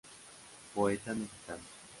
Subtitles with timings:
[0.73, 1.63] Poeta mexicano.